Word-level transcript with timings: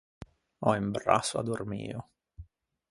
Ò 0.61 0.71
un 0.75 0.89
brasso 0.89 1.37
addormio. 1.37 2.09